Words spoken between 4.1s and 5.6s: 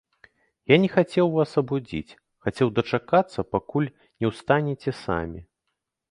не ўстанеце самі.